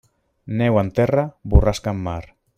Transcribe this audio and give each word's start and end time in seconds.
Neu 0.61 0.79
en 0.83 0.89
terra, 1.01 1.27
borrasca 1.53 1.95
en 1.97 2.01
mar. 2.09 2.21